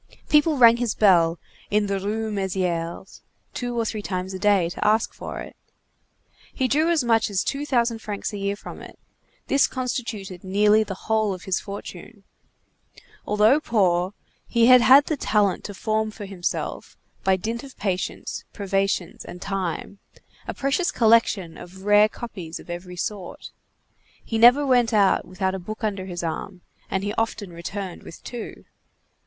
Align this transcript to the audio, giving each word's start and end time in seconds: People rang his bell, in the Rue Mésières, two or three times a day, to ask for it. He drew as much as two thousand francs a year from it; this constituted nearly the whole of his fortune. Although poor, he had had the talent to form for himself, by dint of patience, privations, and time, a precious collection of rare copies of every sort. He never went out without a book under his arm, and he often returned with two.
People 0.29 0.57
rang 0.57 0.77
his 0.77 0.95
bell, 0.95 1.37
in 1.69 1.85
the 1.85 1.99
Rue 1.99 2.31
Mésières, 2.33 3.21
two 3.53 3.79
or 3.79 3.85
three 3.85 4.01
times 4.01 4.33
a 4.33 4.39
day, 4.39 4.67
to 4.67 4.83
ask 4.83 5.13
for 5.13 5.41
it. 5.41 5.55
He 6.51 6.67
drew 6.67 6.89
as 6.89 7.03
much 7.03 7.29
as 7.29 7.43
two 7.43 7.67
thousand 7.67 7.99
francs 7.99 8.33
a 8.33 8.39
year 8.39 8.55
from 8.55 8.81
it; 8.81 8.97
this 9.45 9.67
constituted 9.67 10.43
nearly 10.43 10.81
the 10.83 11.01
whole 11.05 11.35
of 11.35 11.43
his 11.43 11.59
fortune. 11.59 12.23
Although 13.27 13.59
poor, 13.59 14.15
he 14.47 14.65
had 14.65 14.81
had 14.81 15.05
the 15.05 15.15
talent 15.15 15.63
to 15.65 15.75
form 15.75 16.09
for 16.09 16.25
himself, 16.25 16.97
by 17.23 17.35
dint 17.35 17.63
of 17.63 17.77
patience, 17.77 18.43
privations, 18.53 19.23
and 19.23 19.39
time, 19.39 19.99
a 20.47 20.55
precious 20.55 20.89
collection 20.89 21.59
of 21.59 21.83
rare 21.83 22.09
copies 22.09 22.59
of 22.59 22.71
every 22.71 22.95
sort. 22.97 23.51
He 24.25 24.39
never 24.39 24.65
went 24.65 24.93
out 24.95 25.25
without 25.27 25.53
a 25.53 25.59
book 25.59 25.83
under 25.83 26.07
his 26.07 26.23
arm, 26.23 26.61
and 26.89 27.03
he 27.03 27.13
often 27.19 27.53
returned 27.53 28.01
with 28.01 28.23
two. 28.23 28.65